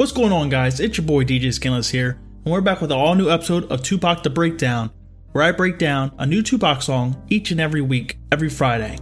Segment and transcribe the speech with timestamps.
[0.00, 0.80] What's going on, guys?
[0.80, 3.82] It's your boy DJ Skinless here, and we're back with an all new episode of
[3.82, 4.90] Tupac the Breakdown,
[5.32, 8.96] where I break down a new Tupac song each and every week, every Friday.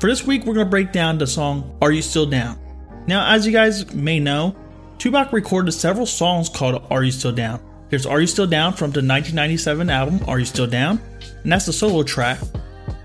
[0.00, 2.58] For this week, we're going to break down the song Are You Still Down?
[3.06, 4.54] Now, as you guys may know,
[4.98, 7.58] Tupac recorded several songs called Are You Still Down?
[7.88, 11.00] There's Are You Still Down from the 1997 album Are You Still Down?
[11.42, 12.38] And that's the solo track.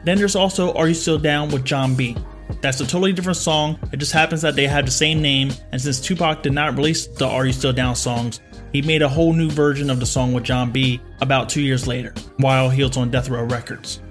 [0.03, 2.17] Then there's also Are You Still Down with Jon B.
[2.61, 3.79] That's a totally different song.
[3.91, 7.07] It just happens that they have the same name, and since Tupac did not release
[7.07, 8.41] the Are You Still Down songs,
[8.73, 11.87] he made a whole new version of the song with Jon B about two years
[11.87, 14.01] later, while he was on Death Row Records.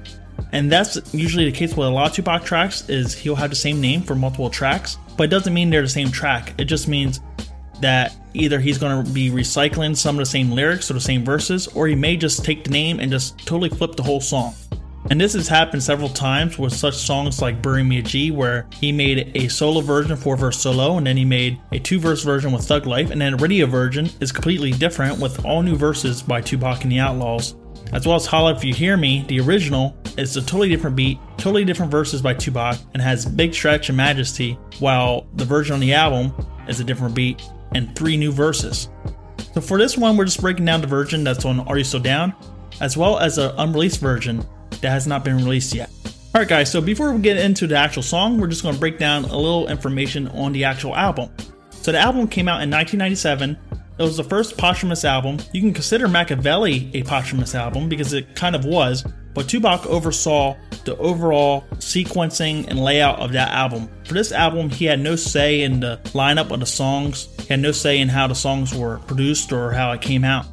[0.53, 3.57] And that's usually the case with a lot of Tupac tracks is he'll have the
[3.57, 6.55] same name for multiple tracks, but it doesn't mean they're the same track.
[6.59, 7.21] It just means
[7.81, 11.25] that either he's going to be recycling some of the same lyrics or the same
[11.25, 14.55] verses, or he may just take the name and just totally flip the whole song.
[15.11, 18.69] And this has happened several times with such songs like Bury Me a G, where
[18.75, 22.23] he made a solo version, four verse solo, and then he made a two verse
[22.23, 25.77] version with Thug Life, and then a radio version is completely different with all new
[25.77, 27.55] verses by Tupac and the Outlaws.
[27.93, 31.19] As well as Holla If You Hear Me, the original is a totally different beat,
[31.39, 35.81] totally different verses by Tupac, and has Big Stretch and Majesty, while the version on
[35.81, 36.35] the album
[36.69, 37.43] is a different beat
[37.75, 38.91] and three new verses.
[39.55, 42.01] So for this one, we're just breaking down the version that's on Are You Still
[42.01, 42.35] Down,
[42.83, 44.47] as well as an unreleased version
[44.81, 45.91] that has not been released yet.
[46.35, 48.99] Alright, guys, so before we get into the actual song, we're just going to break
[48.99, 51.31] down a little information on the actual album.
[51.71, 53.59] So, the album came out in 1997.
[53.99, 55.39] It was the first posthumous album.
[55.53, 60.55] You can consider Makaveli a posthumous album because it kind of was, but Tupac oversaw
[60.85, 63.89] the overall sequencing and layout of that album.
[64.05, 67.61] For this album, he had no say in the lineup of the songs, he had
[67.61, 70.47] no say in how the songs were produced or how it came out.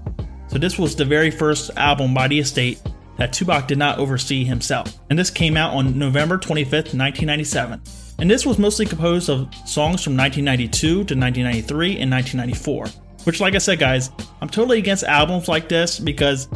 [0.48, 2.82] So, this was the very first album by the estate
[3.18, 4.98] that Tupac did not oversee himself.
[5.10, 7.82] And this came out on November 25th, 1997.
[8.20, 12.88] And this was mostly composed of songs from 1992 to 1993 and 1994.
[13.26, 16.48] Which, like I said, guys, I'm totally against albums like this because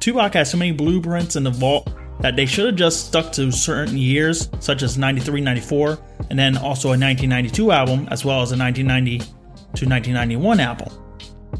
[0.00, 1.90] Tupac has so many blueprints in the vault
[2.20, 5.98] that they should have just stuck to certain years, such as 93, 94,
[6.30, 10.88] and then also a 1992 album, as well as a 1990 to 1991 album.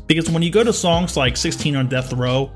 [0.06, 2.50] Because when you go to songs like 16 on Death Row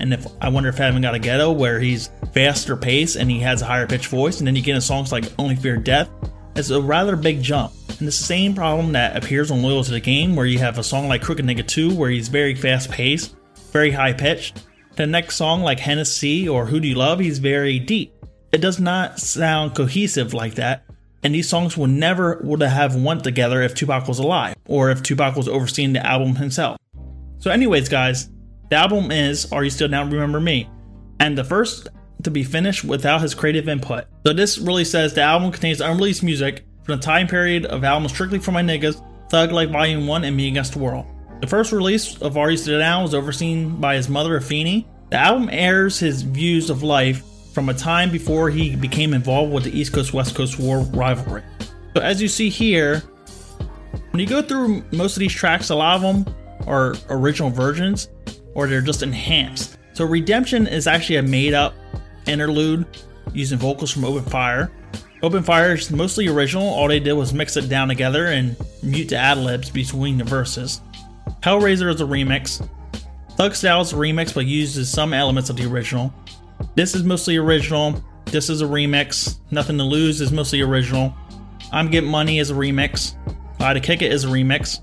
[0.00, 3.40] and if I wonder if Heaven Got a Ghetto, where he's faster pace and he
[3.40, 6.10] has a higher pitched voice, and then you get in songs like Only Fear Death,
[6.54, 7.72] it's a rather big jump.
[7.98, 10.82] And the same problem that appears on Loyal to the Game, where you have a
[10.82, 13.36] song like Crooked Nigga 2, where he's very fast paced,
[13.72, 14.66] very high pitched.
[14.96, 18.12] The next song, like Hennessy or Who Do You Love, he's very deep.
[18.52, 20.84] It does not sound cohesive like that,
[21.22, 25.02] and these songs would never would have went together if Tupac was alive, or if
[25.02, 26.76] Tupac was overseeing the album himself.
[27.38, 28.28] So, anyways, guys,
[28.72, 30.66] the album is Are You Still Down Remember Me?
[31.20, 31.88] And the first
[32.22, 34.06] to be finished without his creative input.
[34.26, 38.12] So this really says the album contains unreleased music from the time period of albums
[38.12, 41.04] strictly for my niggas, Thug Life Volume 1 and Me Against the World.
[41.42, 44.86] The first release of Are You Still Down was overseen by his mother Afeni.
[45.10, 47.22] The album airs his views of life
[47.52, 51.42] from a time before he became involved with the East Coast West Coast War rivalry.
[51.94, 53.00] So as you see here,
[54.12, 56.34] when you go through most of these tracks, a lot of them
[56.66, 58.08] are original versions,
[58.54, 59.78] or they're just enhanced.
[59.92, 61.74] So Redemption is actually a made up
[62.26, 62.86] interlude
[63.32, 64.70] using vocals from Open Fire.
[65.22, 69.10] Open Fire is mostly original, all they did was mix it down together and mute
[69.10, 70.80] the ad libs between the verses.
[71.40, 72.66] Hellraiser is a remix.
[73.36, 76.12] Thug Style is a remix but uses some elements of the original.
[76.74, 78.02] This is mostly original.
[78.26, 79.38] This is a remix.
[79.50, 81.14] Nothing to Lose is mostly original.
[81.72, 83.14] I'm Getting Money is a remix.
[83.60, 84.80] Lie to Kick It is a remix.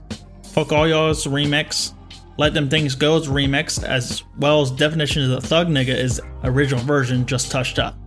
[0.47, 1.93] Fuck All Y'all is a remix.
[2.39, 6.21] Let Them Things Go is remixed, as well as Definition of the Thug Nigga is
[6.45, 7.97] original version, just touched up.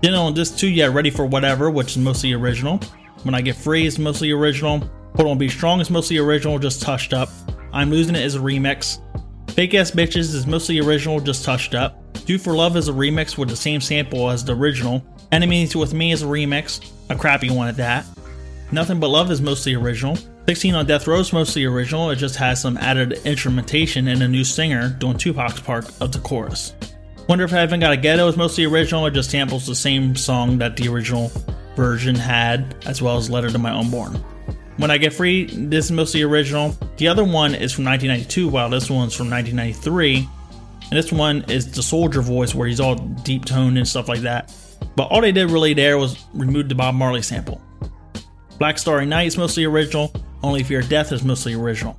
[0.00, 2.78] Then on this too, yeah, Ready for Whatever, which is mostly original.
[3.24, 4.88] When I Get Free is mostly original.
[5.16, 7.30] Hold On Be Strong is mostly original, just touched up.
[7.72, 9.00] I'm Losing It is a remix.
[9.54, 12.00] Fake Ass Bitches is mostly original, just touched up.
[12.26, 15.04] Do for Love is a remix with the same sample as the original.
[15.32, 18.06] Enemies with Me is a remix, a crappy one at that.
[18.70, 20.16] Nothing But Love is mostly original.
[20.46, 24.28] 16 on Death Row is mostly original, it just has some added instrumentation and a
[24.28, 26.74] new singer doing Tupac's part of the chorus.
[27.28, 30.58] Wonder If Heaven Got a Ghetto is mostly original, it just samples the same song
[30.58, 31.30] that the original
[31.76, 34.14] version had, as well as Letter to My Unborn.
[34.78, 36.76] When I Get Free, this is mostly original.
[36.96, 40.28] The other one is from 1992, while this one's from 1993.
[40.90, 44.22] And this one is the soldier voice where he's all deep toned and stuff like
[44.22, 44.52] that.
[44.96, 47.60] But all they did really there was remove the Bob Marley sample.
[48.58, 50.12] Black Starry Night is mostly original.
[50.42, 51.98] Only if your Death is mostly original.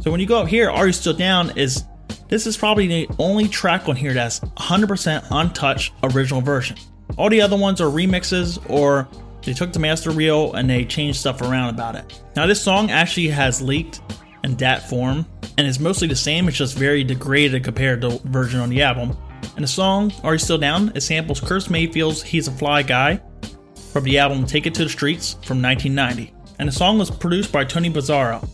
[0.00, 1.84] So when you go up here, Are You Still Down is
[2.28, 6.76] this is probably the only track on here that's 100% untouched original version.
[7.16, 9.08] All the other ones are remixes or
[9.42, 12.22] they took the master reel and they changed stuff around about it.
[12.36, 14.02] Now this song actually has leaked
[14.44, 15.26] in DAT form,
[15.56, 18.82] and it's mostly the same, it's just very degraded compared to the version on the
[18.82, 19.16] album.
[19.56, 20.92] And the song, Are You Still Down?
[20.94, 23.20] It samples Curtis Mayfield's He's a Fly Guy
[23.92, 26.37] from the album Take It to the Streets from 1990.
[26.58, 28.46] And the song was produced by Tony Pizarro.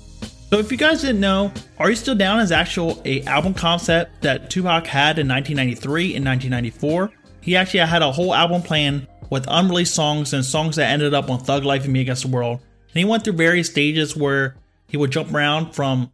[0.51, 4.23] So if you guys didn't know, Are You Still Down is actual a album concept
[4.23, 7.11] that Tupac had in 1993 and 1994.
[7.41, 11.29] He actually had a whole album plan with unreleased songs and songs that ended up
[11.29, 12.61] on Thug Life and Me Against the World.
[12.61, 14.56] And he went through various stages where
[14.87, 16.12] he would jump around from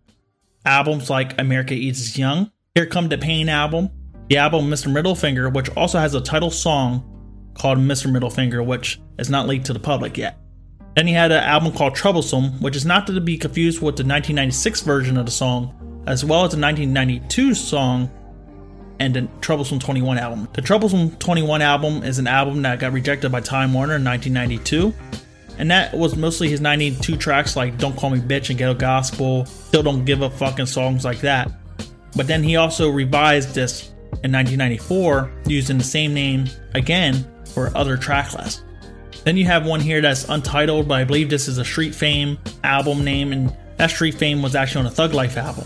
[0.65, 3.91] albums like America Eats Young, Here Come the Pain album,
[4.29, 4.91] the album Mr.
[4.91, 7.05] Middle Finger, which also has a title song
[7.55, 8.11] called Mr.
[8.11, 10.39] Middle Finger, which is not leaked to the public yet.
[10.97, 14.03] Then he had an album called Troublesome, which is not to be confused with the
[14.03, 18.11] 1996 version of the song, as well as the 1992 song
[18.99, 20.49] and the Troublesome 21 album.
[20.53, 24.93] The Troublesome 21 album is an album that got rejected by Time Warner in 1992,
[25.59, 29.47] and that was mostly his 92 tracks like Don't Call Me Bitch and Ghetto Gospel,
[29.47, 31.51] Still Don't Give a Fucking songs like that.
[32.17, 33.91] But then he also revised this
[34.25, 38.63] in 1994 using the same name again for other track lists.
[39.25, 42.38] Then you have one here that's untitled, but I believe this is a Street Fame
[42.64, 45.64] album name, and that Street Fame was actually on a Thug Life album.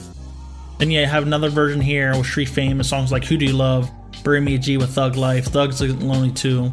[0.79, 3.53] Then you have another version here with Street Fame and songs like Who Do You
[3.53, 3.91] Love,
[4.25, 6.73] Bury Me a G with Thug Life, Thugs Lonely Too.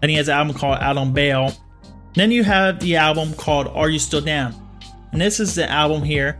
[0.00, 1.52] Then he has an album called Out on Bail.
[2.14, 4.54] Then you have the album called Are You Still Down?
[5.10, 6.38] And this is the album here.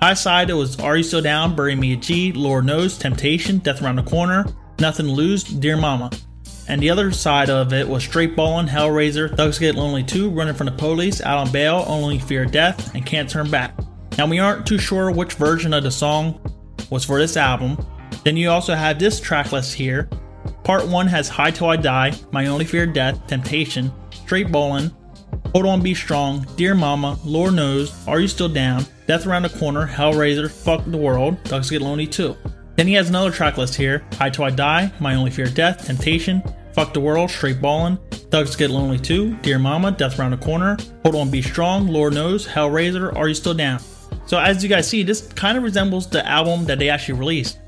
[0.00, 3.58] High side it was Are You Still Down, Bury Me a G, Lord Knows, Temptation,
[3.58, 4.46] Death Around the Corner,
[4.78, 6.10] Nothing to Lose, Dear Mama
[6.68, 10.54] and the other side of it was Straight Ballin', Hellraiser, Thugs Get Lonely 2, Running
[10.54, 13.78] from the Police, Out on Bail, Only Fear Death, and Can't Turn Back.
[14.18, 16.40] Now, we aren't too sure which version of the song
[16.90, 17.76] was for this album.
[18.24, 20.08] Then you also have this track list here.
[20.64, 24.90] Part 1 has High Till I Die, My Only Fear Death, Temptation, Straight Ballin',
[25.52, 29.48] Hold On Be Strong, Dear Mama, Lord Knows, Are You Still Down, Death Around the
[29.50, 32.36] Corner, Hellraiser, Fuck the World, Thugs Get Lonely 2.
[32.76, 35.86] Then he has another track list here High Till I Die, My Only Fear Death,
[35.86, 36.42] Temptation,
[36.72, 37.98] Fuck the World, Straight Ballin',
[38.30, 42.12] Thugs Get Lonely Too, Dear Mama, Death Round the Corner, Hold On Be Strong, Lord
[42.12, 43.80] Knows, Hellraiser, Are You Still Down?
[44.26, 47.58] So as you guys see, this kind of resembles the album that they actually released.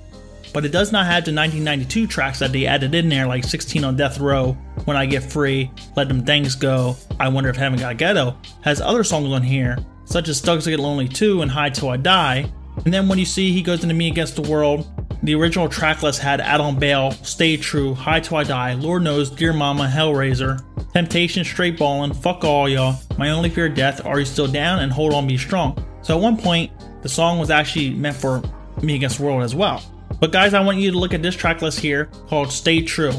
[0.53, 3.85] But it does not have the 1992 tracks that they added in there, like 16
[3.85, 4.53] on Death Row,
[4.85, 8.81] When I Get Free, Let Them Things Go, I Wonder If Heaven Got Ghetto, has
[8.81, 12.53] other songs on here, such as Thugs Get Lonely Too and High Till I Die.
[12.85, 14.87] And then when you see he goes into Me Against the World,
[15.23, 19.03] the original track list had Out on Bail, Stay True, High Till I Die, Lord
[19.03, 20.63] Knows, Dear Mama, Hellraiser,
[20.93, 24.81] Temptation, Straight Ballin', Fuck All Y'all, My Only Fear of Death, Are You Still Down,
[24.81, 25.85] and Hold On Be Strong.
[26.03, 26.71] So at one point,
[27.03, 28.43] the song was actually meant for
[28.83, 29.83] Me Against the World as well.
[30.21, 33.13] But guys, I want you to look at this track list here called Stay True.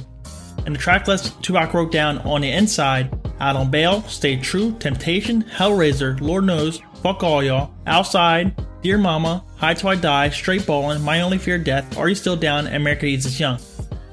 [0.65, 4.75] And the track list Tupac wrote down on the inside Out on Bail, Stay True,
[4.79, 10.65] Temptation, Hellraiser, Lord Knows, Fuck All Y'all, Outside, Dear Mama, High Till I Die, Straight
[10.65, 13.59] Ballin', My Only Fear Death, Are You Still Down, America Eats Us Young.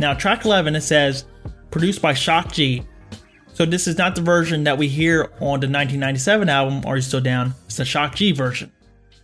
[0.01, 1.25] Now, track 11, it says,
[1.71, 2.83] produced by Shock G.
[3.55, 7.03] So this is not the version that we hear on the 1997 album, Are You
[7.03, 7.55] Still Down?
[7.67, 8.73] It's the Shock G version.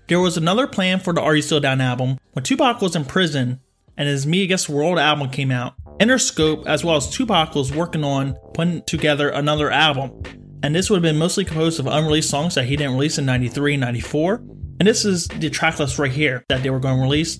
[0.06, 2.18] There was another plan for the Are You Still Down album.
[2.34, 3.58] When Tupac was in prison
[3.96, 7.74] and his Me Against the World album came out, Interscope, as well as Tupac, was
[7.74, 10.22] working on putting together another album.
[10.62, 13.26] And this would have been mostly composed of unreleased songs that he didn't release in
[13.26, 14.40] 93 and 94
[14.82, 17.36] and this is the track list right here that they were going to release.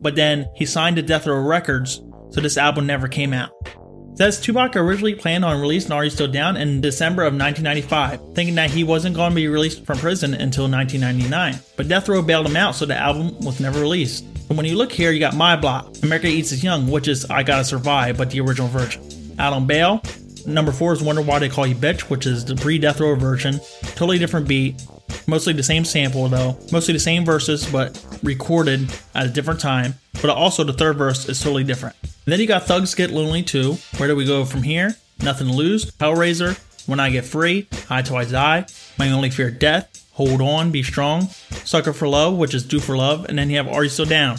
[0.00, 2.00] But then he signed to Death Row Records,
[2.30, 3.50] so this album never came out.
[3.64, 8.36] It says Tupac originally planned on releasing Are You Still Down in December of 1995,
[8.36, 11.60] thinking that he wasn't going to be released from prison until 1999.
[11.74, 14.24] But Death Row bailed him out, so the album was never released.
[14.48, 17.24] And when you look here, you got My Block, America Eats Its Young, which is
[17.24, 19.02] I Gotta Survive, but the original version.
[19.40, 20.00] Out on Bail,
[20.46, 23.14] number four is Wonder Why They Call You Bitch, which is the pre Death Row
[23.14, 23.60] version,
[23.94, 24.82] totally different beat.
[25.26, 29.94] Mostly the same sample though, mostly the same verses, but recorded at a different time.
[30.20, 31.96] But also the third verse is totally different.
[32.02, 33.74] And then you got Thugs Get Lonely too.
[33.98, 34.96] Where do we go from here?
[35.22, 38.66] Nothing to Lose, Hellraiser, When I Get Free, High Till I Die,
[38.98, 41.28] My Only Fear Death, Hold On, Be Strong,
[41.64, 44.06] Sucker for Love, which is Do for Love, and then you have Are You Still
[44.06, 44.38] Down.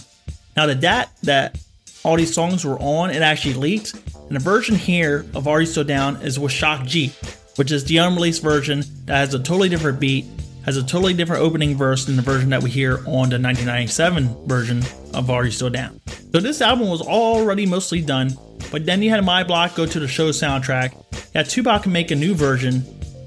[0.55, 1.59] Now the DAT that
[2.07, 5.67] all these songs were on, it actually leaked, and the version here of Are You
[5.67, 7.11] Still Down is with Shock G,
[7.57, 10.25] which is the unreleased version that has a totally different beat
[10.63, 14.47] has a totally different opening verse than the version that we hear on the 1997
[14.47, 14.83] version
[15.13, 15.99] of Are You Still Down.
[16.33, 18.31] So this album was already mostly done,
[18.69, 20.93] but then you had My Block go to the show soundtrack.
[20.93, 22.83] You had Tupac make a new version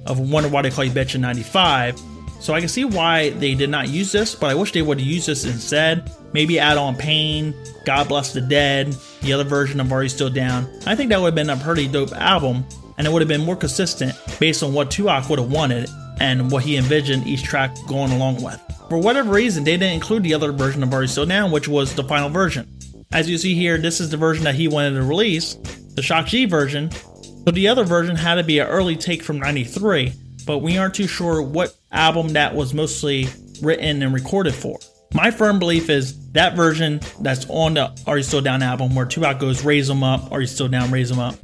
[0.07, 1.99] of Wonder Why They Call You Bitch in 95.
[2.41, 4.99] So I can see why they did not use this, but I wish they would
[4.99, 6.11] have used this instead.
[6.33, 7.55] Maybe add on Pain,
[7.85, 10.67] God Bless the Dead, the other version of Are You Still Down.
[10.87, 12.65] I think that would have been a pretty dope album,
[12.97, 16.51] and it would have been more consistent based on what Tupac would have wanted and
[16.51, 18.59] what he envisioned each track going along with.
[18.89, 21.69] For whatever reason, they didn't include the other version of Are You Still Down, which
[21.69, 22.67] was the final version.
[23.13, 25.55] As you see here, this is the version that he wanted to release,
[25.95, 26.91] the Shock G version.
[26.91, 30.13] So the other version had to be an early take from 93,
[30.47, 33.29] but we aren't too sure what album that was mostly
[33.63, 34.79] written and recorded for.
[35.13, 39.07] My firm belief is that version that's on the Are You Still Down album where
[39.07, 41.35] Tupac goes Raise 'em Up, Are You Still Down, Raise 'em Up.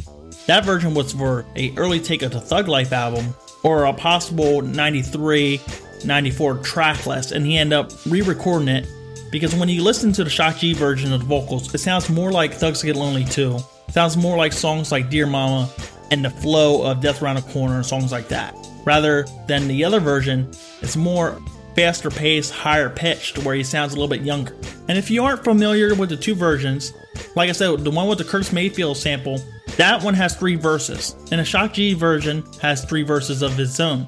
[0.47, 3.35] That version was for a early take of the Thug Life album
[3.65, 5.61] or a possible 93,
[6.05, 8.87] 94 track list and he ended up re-recording it
[9.33, 12.31] because when you listen to the Shock G version of the vocals, it sounds more
[12.31, 13.59] like Thugs Get Lonely too.
[13.91, 15.69] Sounds more like songs like Dear Mama
[16.11, 18.55] and the flow of Death Around a Corner and songs like that.
[18.85, 20.49] Rather than the other version,
[20.81, 21.41] it's more
[21.75, 24.57] faster paced, higher pitched, where he sounds a little bit younger.
[24.89, 26.93] And if you aren't familiar with the two versions,
[27.35, 29.41] like I said, the one with the Curtis Mayfield sample,
[29.77, 33.79] that one has three verses, and the Shock G version has three verses of its
[33.79, 34.07] own.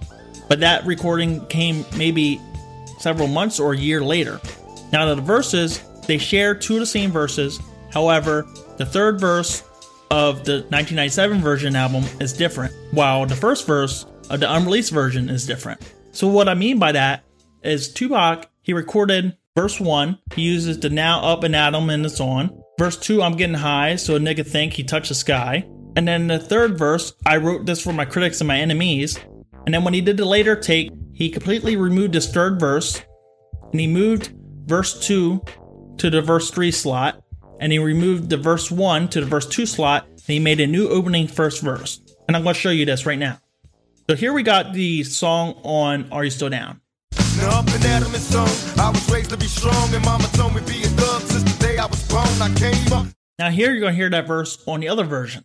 [0.49, 2.41] But that recording came maybe
[2.99, 4.41] several months or a year later.
[4.93, 7.61] Now, the verses, they share two of the same verses,
[7.93, 8.47] however,
[8.79, 9.63] the third verse
[10.11, 15.29] of the 1997 version album is different, while the first verse of the unreleased version
[15.29, 15.81] is different.
[16.13, 17.25] So, what I mean by that
[17.63, 22.21] is Tupac, he recorded verse 1, he uses the now up and atom and it's
[22.21, 22.63] on.
[22.79, 25.69] Verse 2, I'm getting high, so a nigga think he touched the sky.
[25.97, 29.19] And then the third verse, I wrote this for my critics and my enemies.
[29.67, 33.03] And then when he did the later take, he completely removed this third verse
[33.73, 34.33] and he moved
[34.67, 35.43] verse 2
[35.99, 37.23] to the verse 3 slot.
[37.61, 40.07] And he removed the verse 1 to the verse 2 slot.
[40.07, 42.01] And he made a new opening first verse.
[42.27, 43.41] And I'm going to show you this right now.
[44.09, 46.81] So here we got the song on Are You Still Down?
[47.39, 48.49] Now up and Adam and son,
[48.81, 51.65] I was raised to be strong, and mama told me be a thug since the
[51.65, 52.27] day I was born.
[52.43, 53.07] I came up.
[53.39, 55.45] Now here you're gonna hear that verse on the other version.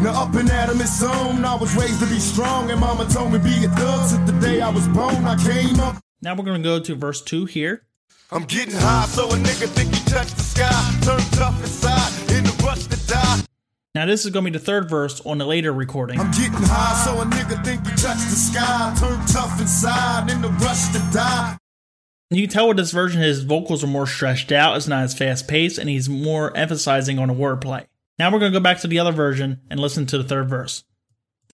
[0.00, 3.38] Now up and and son, I was raised to be strong, and mama told me
[3.38, 5.24] be a thug since the day I was born.
[5.24, 6.02] I came up.
[6.22, 7.82] Now we're gonna go to verse two here.
[8.34, 10.98] I'm getting high, so a nigga think he touched the sky.
[11.02, 13.42] Turn tough inside, in the rush to die.
[13.94, 16.18] Now this is gonna be the third verse on the later recording.
[16.18, 18.92] I'm getting high, so a nigga think you touch the sky.
[18.98, 21.56] Turn tough inside, in the rush to die.
[22.30, 25.14] You can tell with this version his vocals are more stretched out, it's not as
[25.14, 27.86] fast paced, and he's more emphasizing on the wordplay.
[28.18, 30.82] Now we're gonna go back to the other version and listen to the third verse.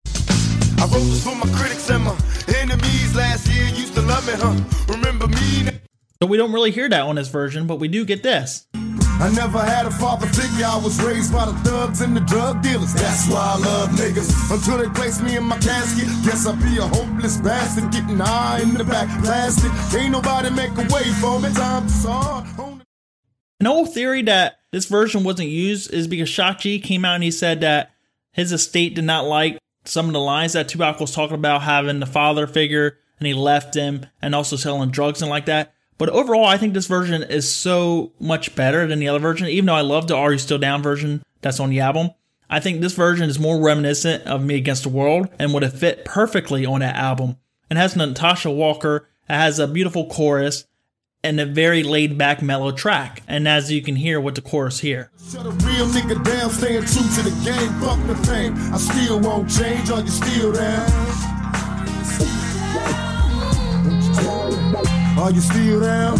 [0.06, 2.16] I wrote this for my critics and my
[2.56, 4.94] enemies last year used to love me, huh?
[4.94, 5.80] Remember me?
[6.22, 8.66] So we don't really hear that on this version, but we do get this.
[8.74, 10.66] I never had a father figure.
[10.66, 12.92] I was raised by the thugs and the drug dealers.
[12.92, 14.52] That's why I love niggas.
[14.52, 16.08] Until they place me in my casket.
[16.22, 17.90] Guess I'll be a hopeless bastard.
[17.90, 19.70] Getting high in the back plastic.
[19.98, 21.50] Ain't nobody make a way for me.
[21.54, 22.44] Time to saw.
[23.60, 27.24] An old theory that this version wasn't used is because Shock G came out and
[27.24, 27.92] he said that
[28.32, 31.98] his estate did not like some of the lines that Tupac was talking about having
[31.98, 35.72] the father figure and he left him and also selling drugs and like that.
[36.00, 39.48] But overall, I think this version is so much better than the other version.
[39.48, 42.12] Even though I love the Are You Still Down version that's on the album,
[42.48, 45.78] I think this version is more reminiscent of Me Against the World and would have
[45.78, 47.36] fit perfectly on that album.
[47.70, 50.64] It has Natasha Walker, it has a beautiful chorus,
[51.22, 53.22] and a very laid back mellow track.
[53.28, 55.10] And as you can hear with the chorus here.
[55.30, 58.54] Shut a real nigga down, staying true to the game, fuck the fame.
[58.72, 61.29] I still won't change, are you still?
[65.20, 66.18] Are you still down?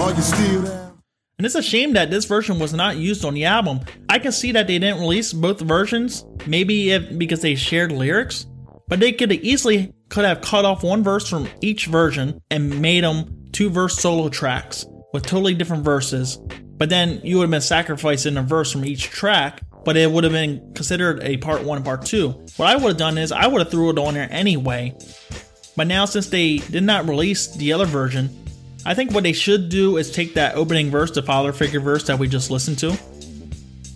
[0.00, 0.98] Are you still down?
[1.38, 3.82] And it's a shame that this version was not used on the album.
[4.08, 8.46] I can see that they didn't release both versions, maybe if, because they shared lyrics,
[8.88, 13.04] but they could easily could have cut off one verse from each version and made
[13.04, 16.40] them two verse solo tracks with totally different verses.
[16.78, 20.24] But then you would have been sacrificing a verse from each track but it would
[20.24, 22.30] have been considered a part one and part two.
[22.56, 24.96] What I would have done is I would have threw it on there anyway.
[25.76, 28.30] But now since they did not release the other version,
[28.86, 32.04] I think what they should do is take that opening verse, the father figure verse
[32.04, 32.96] that we just listened to,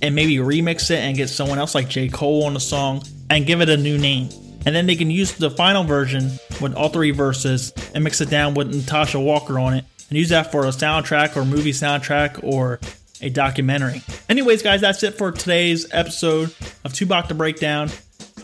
[0.03, 2.09] and maybe remix it and get someone else like J.
[2.09, 4.31] Cole on the song and give it a new name.
[4.67, 8.31] And then they can use the final version with all three verses and mix it
[8.31, 12.43] down with Natasha Walker on it and use that for a soundtrack or movie soundtrack
[12.43, 12.81] or
[13.21, 14.03] a documentary.
[14.29, 17.91] Anyways, guys, that's it for today's episode of Tupac the Breakdown.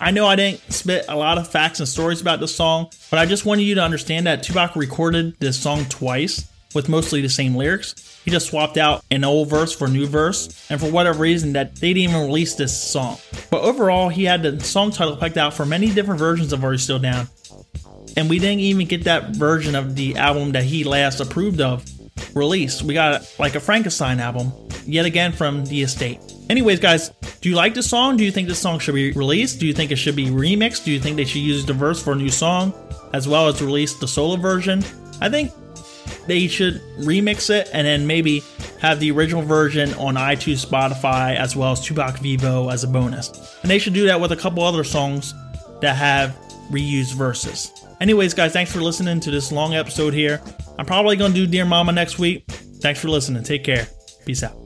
[0.00, 3.18] I know I didn't spit a lot of facts and stories about this song, but
[3.18, 7.28] I just wanted you to understand that Tupac recorded this song twice with mostly the
[7.28, 7.94] same lyrics.
[8.24, 11.52] He just swapped out an old verse for a new verse, and for whatever reason
[11.52, 13.18] that they didn't even release this song.
[13.50, 16.72] But overall, he had the song title picked out for many different versions of Are
[16.72, 17.28] You Still Down.
[18.16, 21.84] And we didn't even get that version of the album that he last approved of
[22.34, 22.82] released.
[22.82, 24.52] We got like a Frankenstein album,
[24.86, 26.20] yet again from the estate.
[26.50, 27.10] Anyways, guys,
[27.40, 28.16] do you like this song?
[28.16, 29.60] Do you think this song should be released?
[29.60, 30.84] Do you think it should be remixed?
[30.84, 32.72] Do you think they should use the verse for a new song
[33.12, 34.82] as well as release the solo version?
[35.20, 35.52] I think
[36.26, 38.42] they should remix it and then maybe
[38.80, 43.58] have the original version on iTunes, Spotify, as well as Tupac Vevo as a bonus.
[43.62, 45.34] And they should do that with a couple other songs
[45.80, 46.36] that have
[46.70, 47.72] reused verses.
[48.00, 50.42] Anyways, guys, thanks for listening to this long episode here.
[50.78, 52.50] I'm probably going to do Dear Mama next week.
[52.80, 53.42] Thanks for listening.
[53.42, 53.86] Take care.
[54.26, 54.63] Peace out.